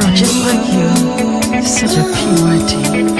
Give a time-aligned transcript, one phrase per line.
[0.00, 3.15] girl just like you, such a PYT.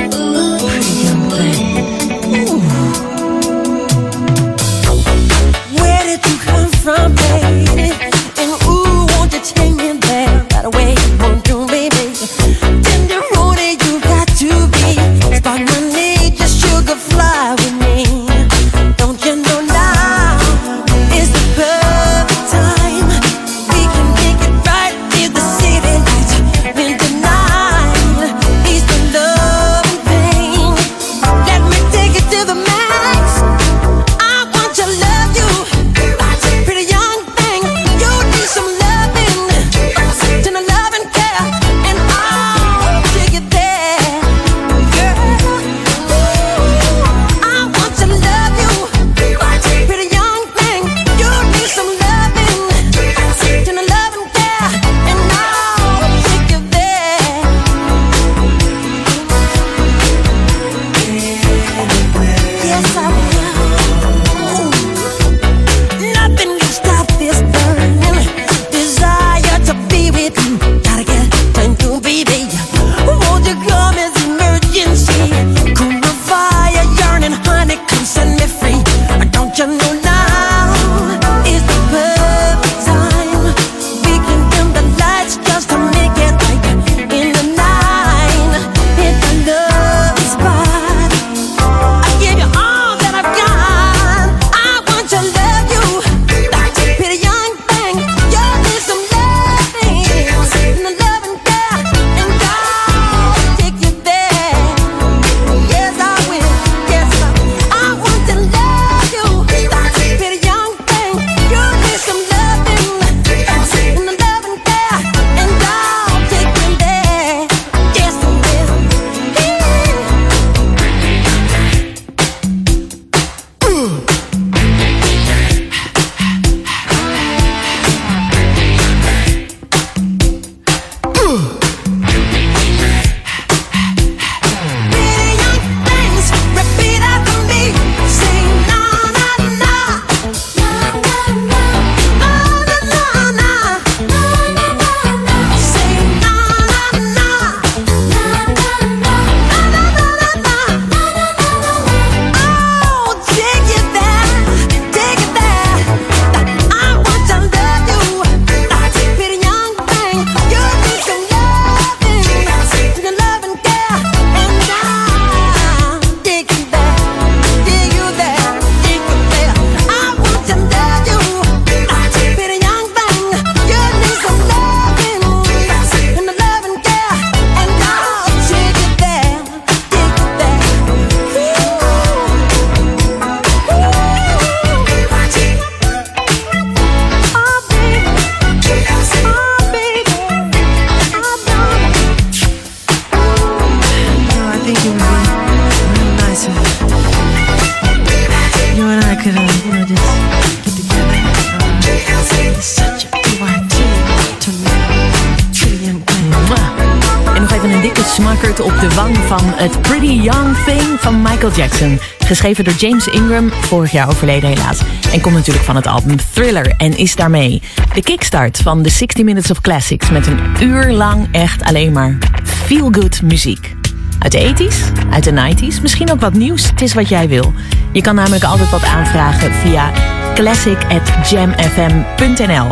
[209.57, 212.01] het Pretty Young Thing van Michael Jackson.
[212.19, 214.81] Geschreven door James Ingram, vorig jaar overleden helaas.
[215.13, 217.63] En komt natuurlijk van het album Thriller en is daarmee
[217.95, 220.11] de kickstart van de 60 Minutes of Classics.
[220.11, 223.75] Met een uur lang echt alleen maar feel-good muziek.
[224.19, 224.77] Uit de 80s,
[225.11, 226.71] uit de 90s, misschien ook wat nieuws.
[226.71, 227.53] Het is wat jij wil.
[227.93, 229.91] Je kan namelijk altijd wat aanvragen via
[230.35, 232.71] classic@jamfm.nl.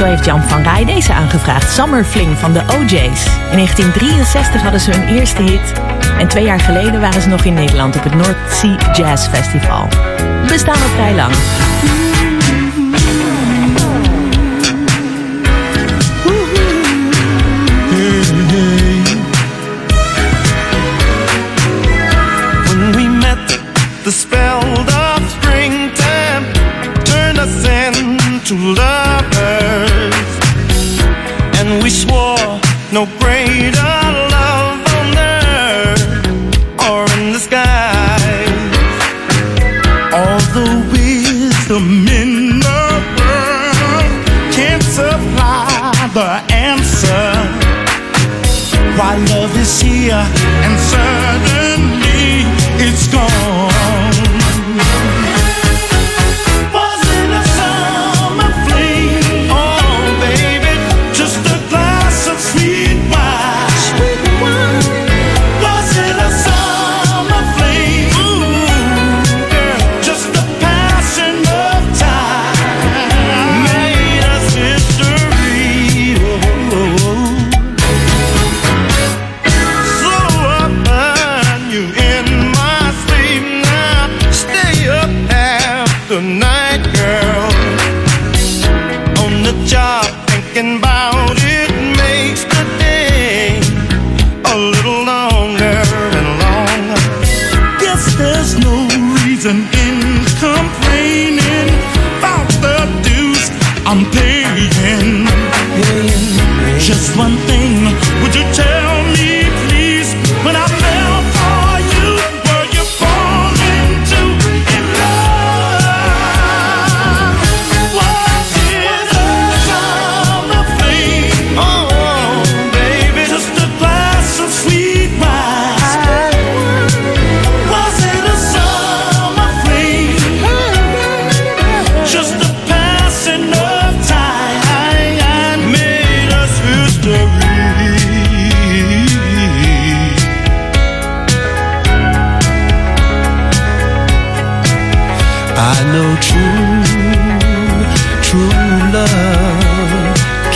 [0.00, 1.72] Zo heeft Jan van Rij deze aangevraagd.
[1.72, 3.24] Summer Fling van de OJ's.
[3.50, 5.72] In 1963 hadden ze hun eerste hit.
[6.18, 9.88] En twee jaar geleden waren ze nog in Nederland op het North Sea Jazz Festival.
[9.88, 11.34] We bestaan al vrij lang.
[28.50, 28.99] to love
[32.92, 33.92] no greater
[34.34, 36.02] love on earth
[36.88, 38.18] or in the sky.
[40.12, 42.82] All the wisdom in the
[43.16, 44.10] world
[44.52, 47.22] can't supply the answer
[48.98, 51.19] why love is here and so.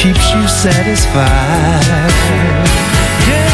[0.05, 1.25] keeps you satisfied.
[3.27, 3.54] Yeah.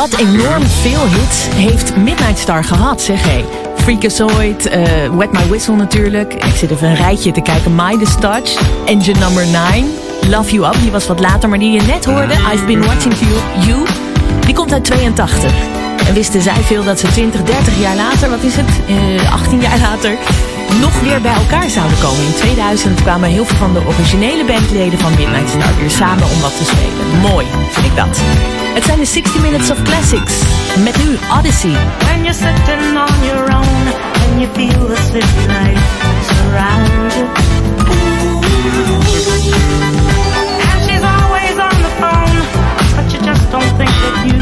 [0.00, 3.44] Wat enorm veel hits heeft Midnight Star gehad, zeg hé.
[3.76, 4.82] Freakazoid, eh
[5.16, 6.34] Wet My Whistle natuurlijk.
[6.34, 7.74] Ik zit even een rijtje te kijken.
[7.74, 9.90] Midas Touch, Engine Number 9,
[10.28, 11.48] Love You Up, die was wat later.
[11.48, 13.86] Maar die je net hoorde, I've Been Watching You, you
[14.46, 15.52] die komt uit 82.
[16.06, 19.60] En wisten zij veel dat ze 20, 30 jaar later, wat is het, eh 18
[19.60, 20.18] jaar later,
[20.80, 22.24] nog weer bij elkaar zouden komen.
[22.24, 26.40] In 2000 kwamen heel veel van de originele bandleden van Midnight Star weer samen om
[26.40, 27.20] wat te spelen.
[27.20, 28.20] Mooi, vind ik dat.
[28.74, 30.34] Het zijn de 60 Minutes of Classics.
[30.84, 31.76] Met nu Odyssey.
[31.98, 33.82] When you're sitting on your own
[34.24, 35.82] and you feel the city life
[36.28, 37.26] surround you.
[40.70, 42.38] And she's always on the phone,
[42.96, 44.34] but you just don't think that you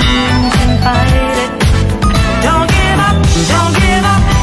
[0.56, 1.50] can fight it.
[2.46, 3.16] Don't give up,
[3.52, 4.37] don't give up,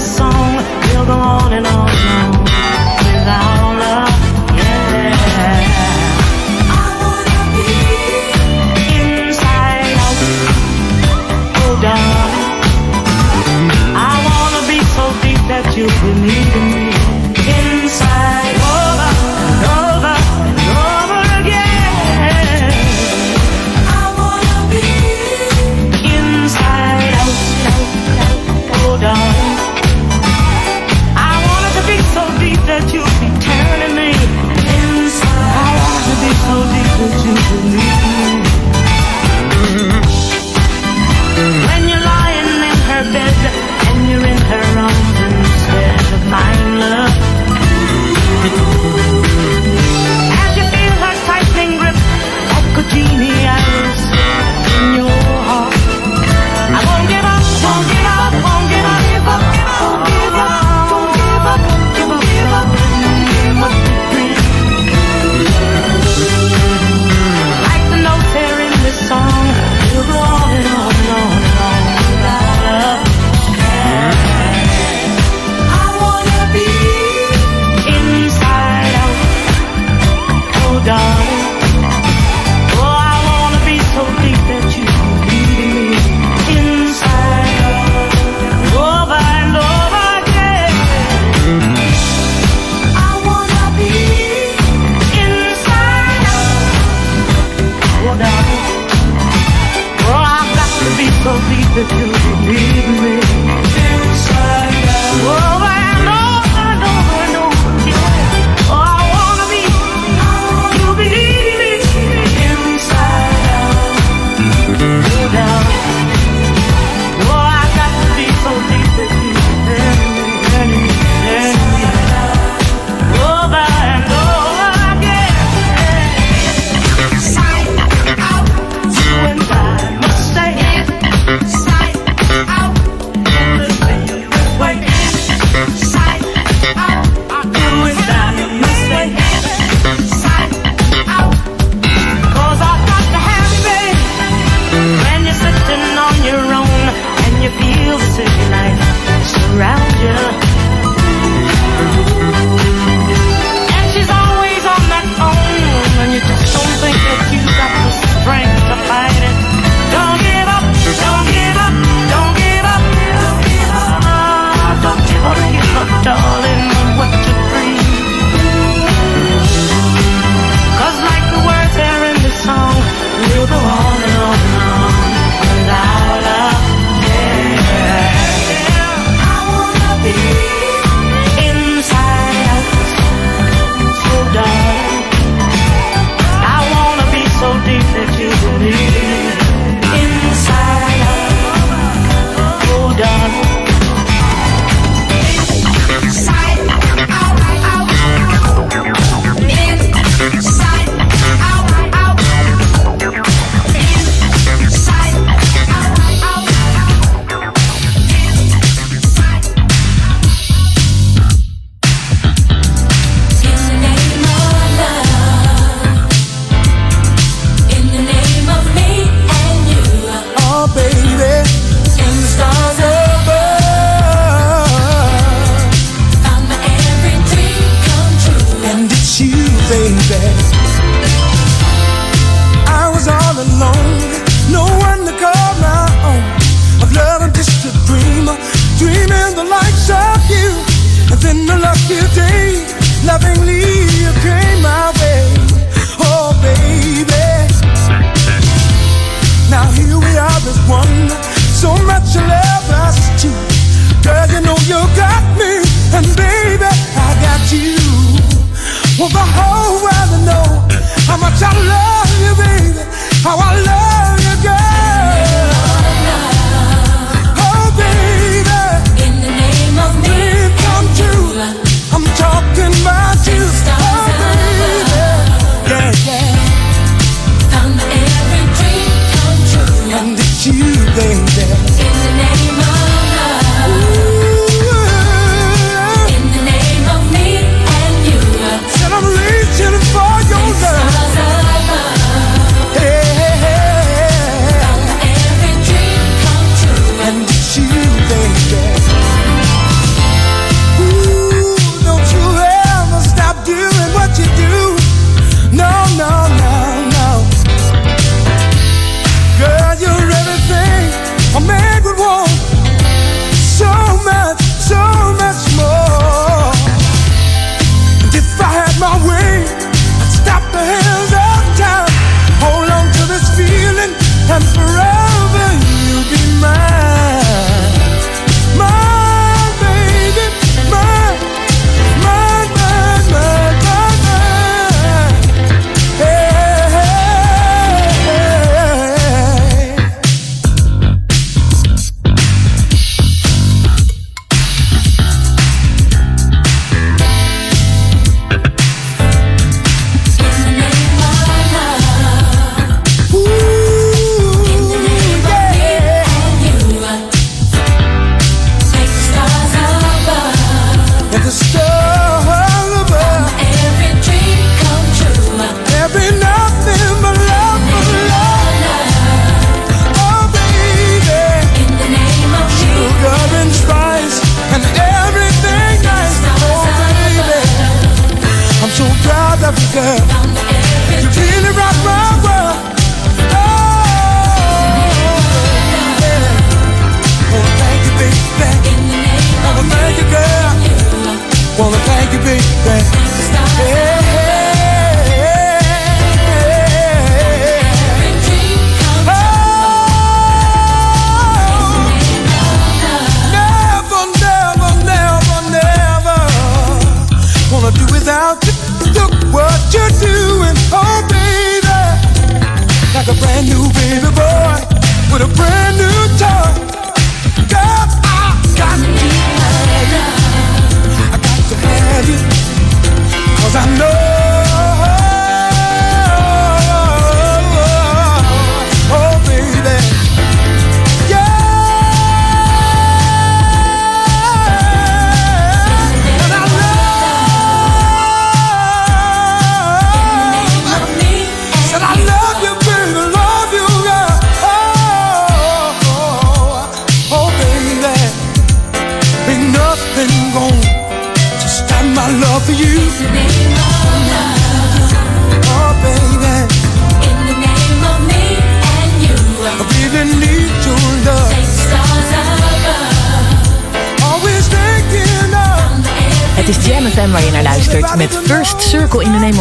[0.00, 0.56] this song,
[0.94, 2.19] we'll go on and on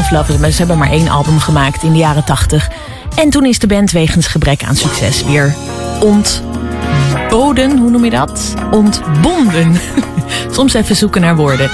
[0.09, 2.69] Ze hebben maar één album gemaakt in de jaren 80.
[3.15, 5.55] En toen is de band wegens gebrek aan succes weer
[5.99, 7.77] ontboden.
[7.77, 8.53] Hoe noem je dat?
[8.71, 9.79] Ontbonden.
[10.51, 11.69] Soms even zoeken naar woorden.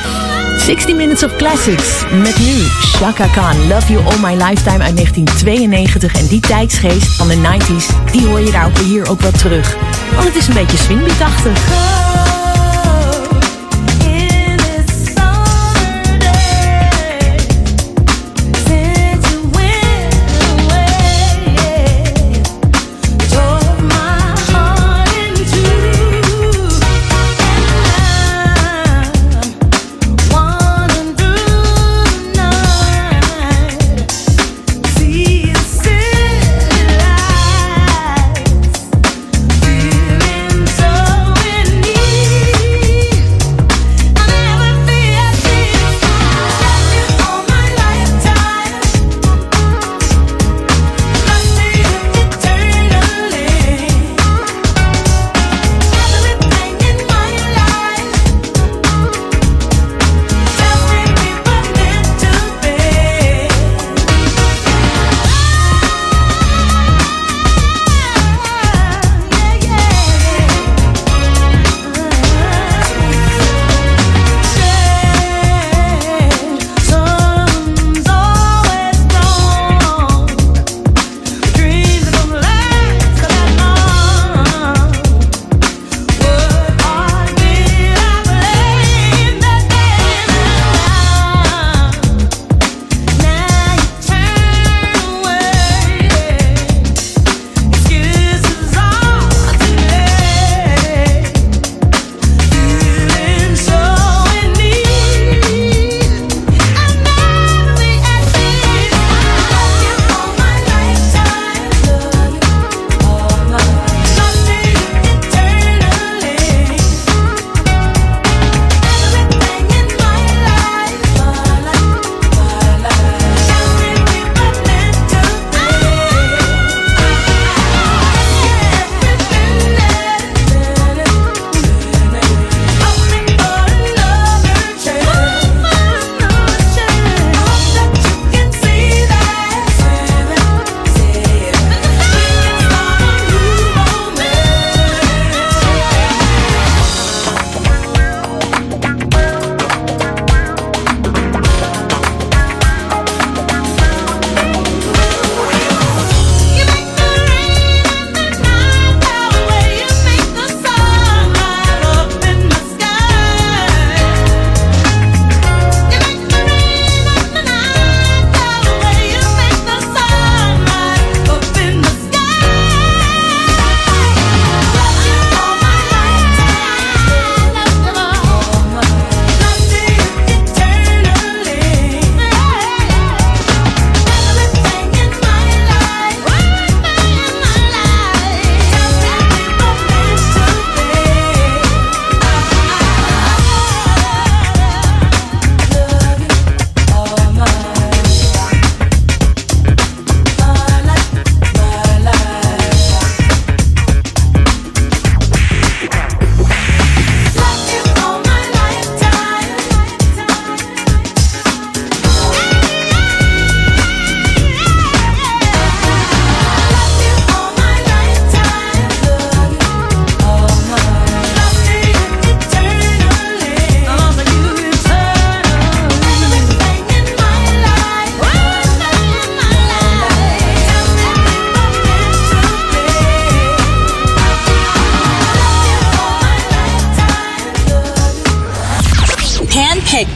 [0.58, 2.64] 60 Minutes of Classics met nu
[2.98, 6.16] Shaka Khan, Love You All My Lifetime uit 1992.
[6.16, 9.76] En die tijdsgeest van de 90s, die hoor je daar ook hier ook wel terug.
[10.14, 11.95] Want het is een beetje swingbeatachtig.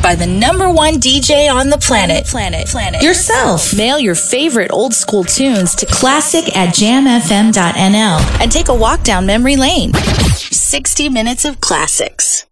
[0.10, 2.26] By the number one DJ on the planet.
[2.26, 2.66] Planet.
[2.66, 3.04] Planet.
[3.04, 3.76] Yourself.
[3.78, 9.28] Mail your favorite old school tunes to classic at jamfm.nl and take a walk down
[9.28, 9.94] memory lane.
[9.94, 12.49] 60 minutes of classics.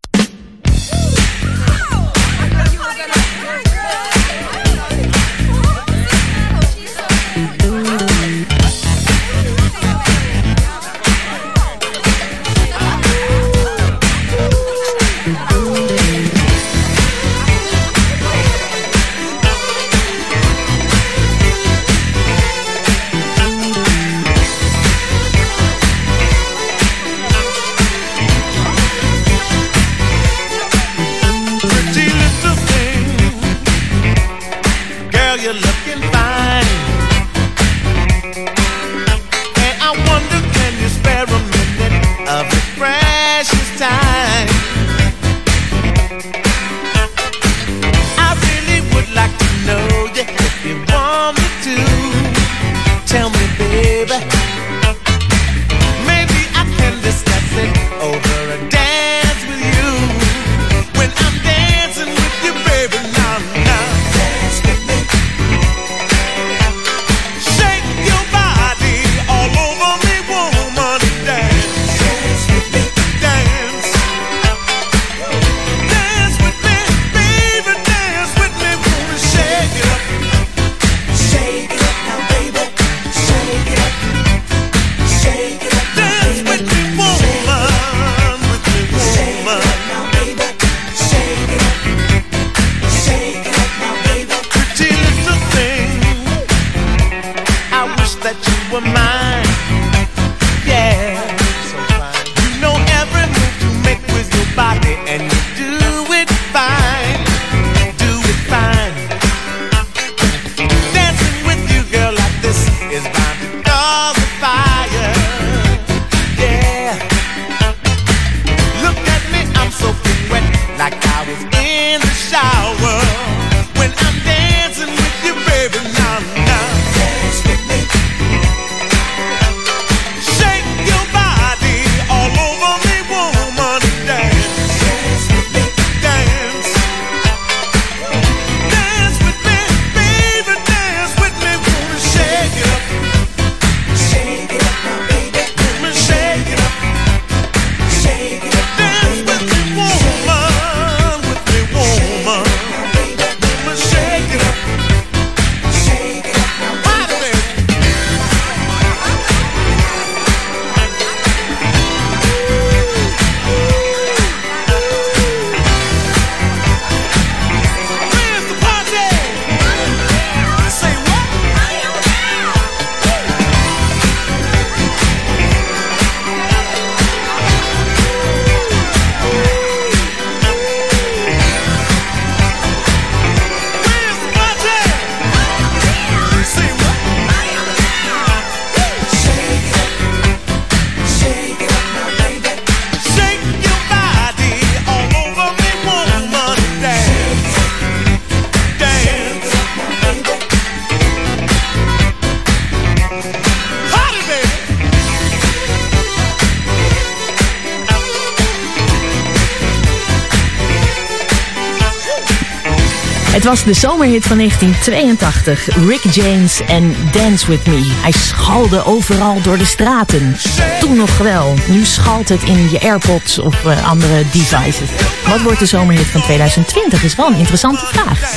[213.48, 215.68] Was de zomerhit van 1982.
[215.88, 217.92] Rick James en Dance With Me.
[218.02, 220.38] Hij schalde overal door de straten.
[220.80, 221.54] Toen nog wel.
[221.68, 224.90] Nu schalt het in je AirPods of eh, andere devices.
[225.28, 228.32] Wat wordt de zomerhit van 2020 is wel een interessante vraag.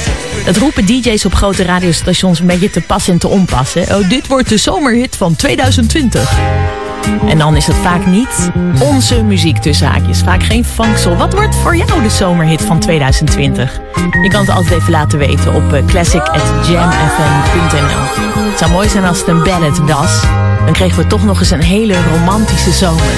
[0.45, 3.75] Dat roepen DJ's op grote radiostations een beetje te pas en te onpas.
[3.75, 3.97] hè.
[3.97, 6.80] Oh, dit wordt de zomerhit van 2020.
[7.29, 8.51] En dan is het vaak niet
[8.83, 10.21] onze muziek tussen haakjes.
[10.21, 11.17] Vaak geen funksel.
[11.17, 13.81] Wat wordt voor jou de zomerhit van 2020?
[14.23, 19.19] Je kan het altijd even laten weten op eh, classic.jamfm.nl Het zou mooi zijn als
[19.19, 20.23] het een ballad was.
[20.65, 23.13] Dan kregen we toch nog eens een hele romantische zomer.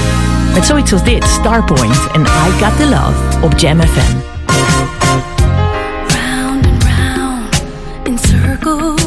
[0.55, 4.16] Met zoiets als dit, Starpoint en I Got The Love op Jam FM.
[6.09, 7.62] Round and round
[8.05, 9.02] in circles.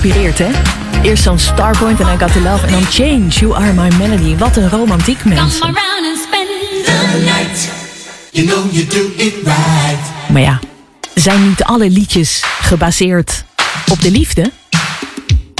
[0.00, 0.50] Geïnspireerd, hè?
[1.02, 4.36] Eerst zo'n Starpoint en I Got To Love en dan Change, You Are My Melody.
[4.36, 5.60] Wat een romantiek, mensen.
[5.60, 6.48] Come around and spend
[7.12, 7.68] the night.
[8.30, 10.30] You know you do it right.
[10.32, 10.60] Maar ja,
[11.14, 13.44] zijn niet alle liedjes gebaseerd
[13.90, 14.50] op de liefde?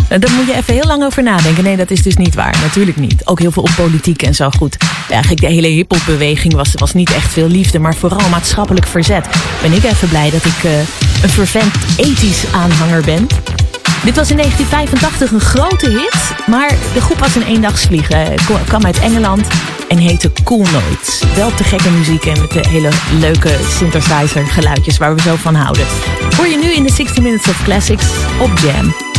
[0.09, 1.65] Daar moet je even heel lang over nadenken.
[1.65, 2.59] Nee, dat is dus niet waar.
[2.63, 3.27] Natuurlijk niet.
[3.27, 4.77] Ook heel veel op politiek en zo goed.
[5.11, 9.29] Eigenlijk de hele hiphopbeweging was, was niet echt veel liefde, maar vooral maatschappelijk verzet.
[9.63, 10.79] Ben ik even blij dat ik eh,
[11.23, 13.27] een fervent ethisch aanhanger ben.
[14.05, 18.17] Dit was in 1985 een grote hit, maar de groep was een eendagsvliegen.
[18.33, 19.47] Eh, ko- kwam uit Engeland
[19.89, 21.23] en heette Cool Notes.
[21.37, 22.89] Wel te gekke muziek en met de hele
[23.19, 25.87] leuke synthesizer geluidjes waar we zo van houden.
[26.37, 28.05] Hoor je nu in de 60 Minutes of Classics
[28.41, 29.10] op Jam.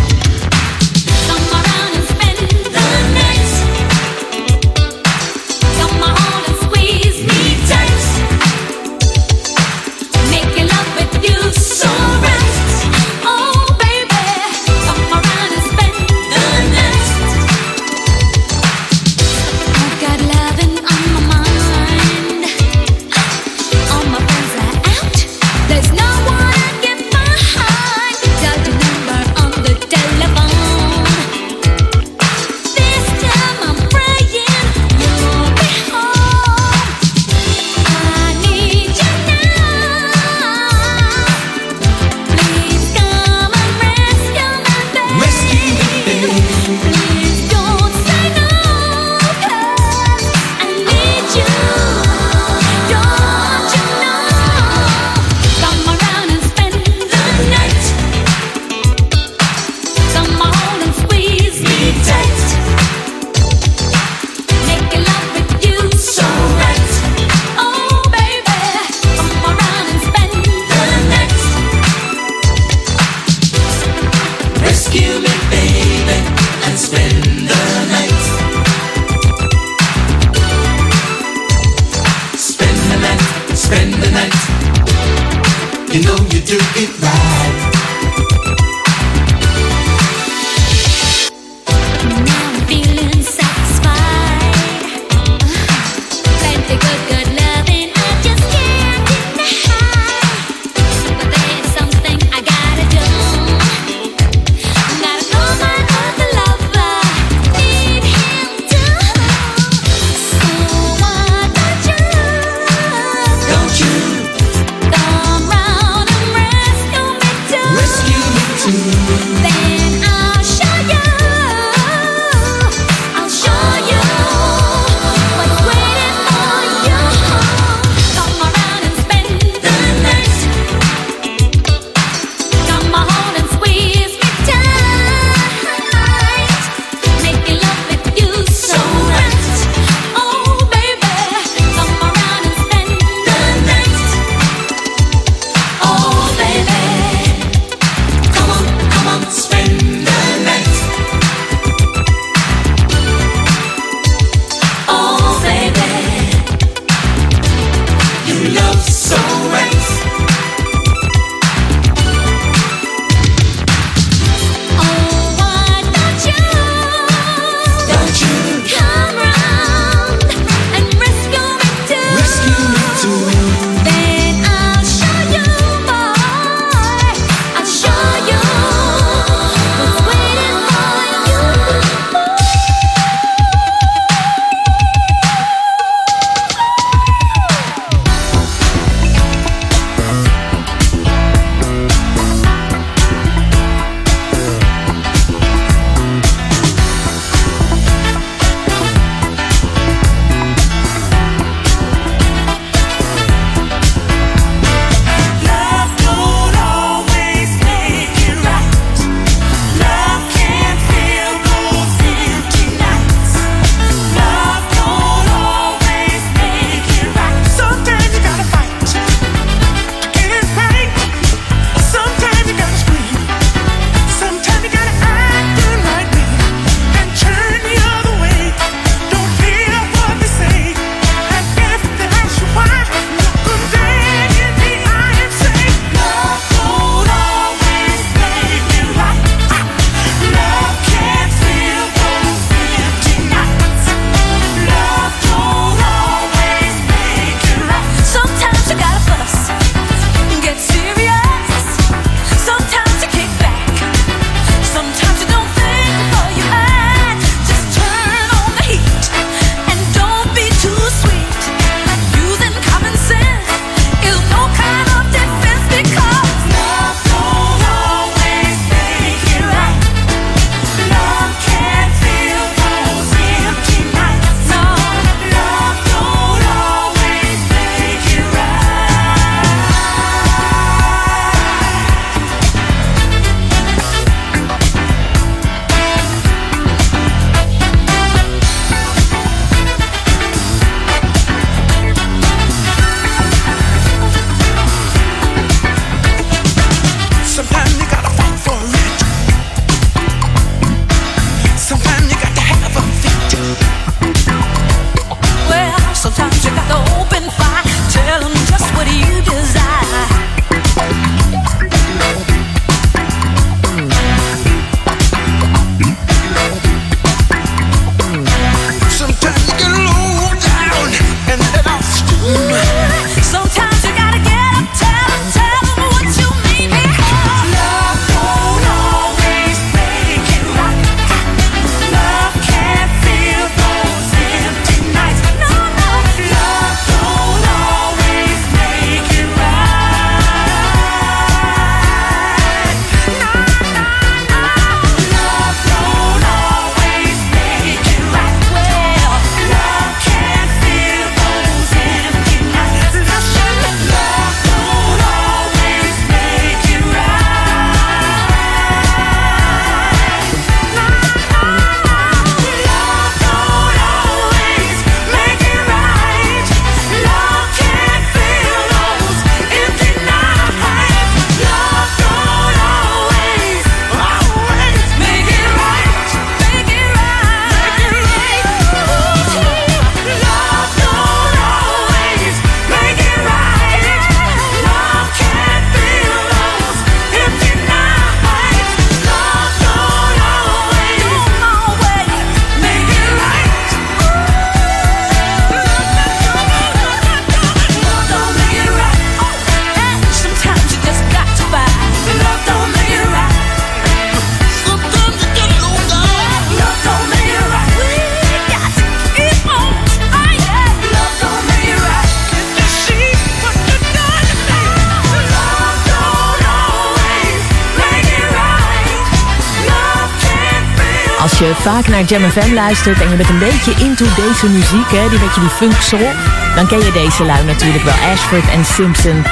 [421.61, 425.19] Vaak naar Jam FM luistert en je bent een beetje into deze muziek, hè, die
[425.19, 426.09] beetje die funk soul,
[426.55, 427.93] dan ken je deze lui natuurlijk wel.
[428.11, 429.23] Ashford en Simpson.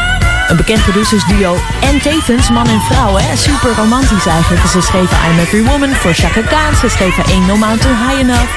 [0.47, 3.15] Een bekend producersduo en tevens man en vrouw.
[3.15, 3.35] Hè?
[3.35, 4.67] Super romantisch eigenlijk.
[4.67, 6.75] Ze schreven I'm Every Woman voor Chaka Khan.
[6.75, 8.51] Ze schreven Ain't No Mountain High Enough.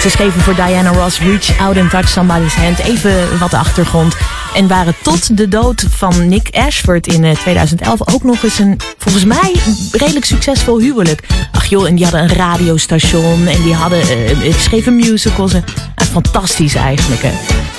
[0.00, 2.78] Ze schreven voor Diana Ross Reach Out and Touch Somebody's Hand.
[2.78, 4.16] Even wat de achtergrond.
[4.54, 8.80] En waren tot de dood van Nick Ashford in eh, 2011 ook nog eens een,
[8.98, 9.54] volgens mij,
[9.92, 11.20] redelijk succesvol huwelijk.
[11.68, 15.52] Joh, en die hadden een radiostation en die hadden, eh, eh, schreven musicals.
[15.52, 17.22] en- eh, fantastisch eigenlijk.
[17.22, 17.30] Hè.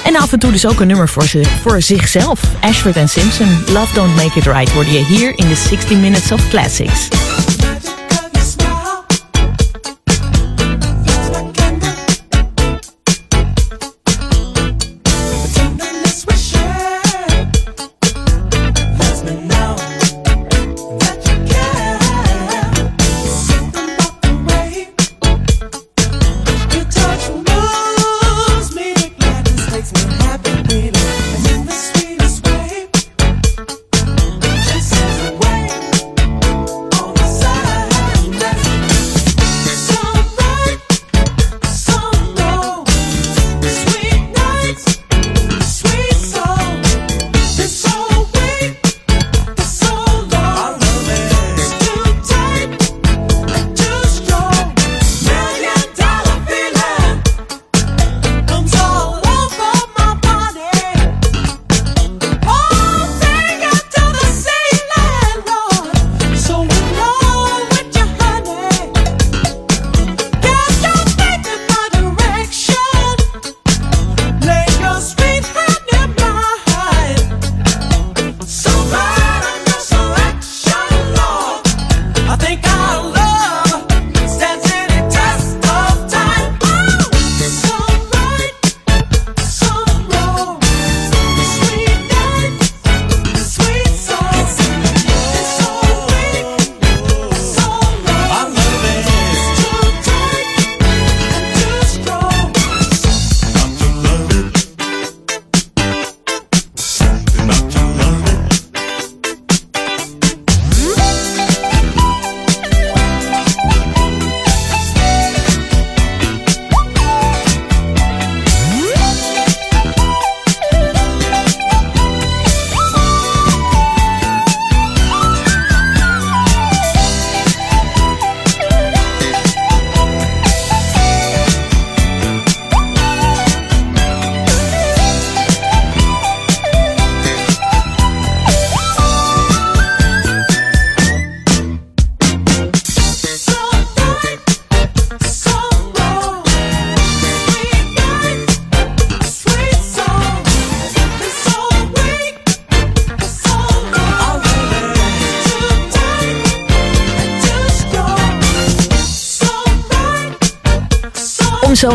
[0.03, 2.39] En af en toe dus ook een nummer voor, ze, voor zichzelf.
[2.59, 6.31] Ashford en Simpson, Love Don't Make It Right, hoorde je hier in de 60 Minutes
[6.31, 7.07] of Classics.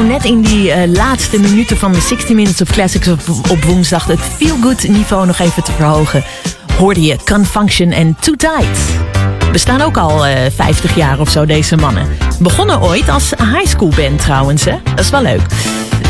[0.07, 4.21] Net in die eh, laatste minuten van de 60 Minutes of Classics op, woensdag het
[4.21, 6.25] feel-good niveau nog even te verhogen.
[6.79, 8.79] Hoorde je Confunction en Too Tight.
[9.53, 12.07] Bestaan ook al eh 50 jaar of zo, deze mannen.
[12.39, 14.77] Begonnen ooit als high school band trouwens, hè?
[14.85, 15.43] Dat is wel leuk.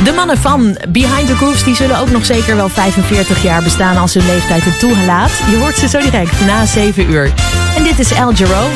[0.05, 3.97] De mannen van Behind the Grooves die zullen ook nog zeker wel 45 jaar bestaan
[3.97, 5.31] als hun leeftijd het toelaat.
[5.51, 7.33] Je hoort ze zo direct na 7 uur.
[7.77, 8.69] En dit is El Giro.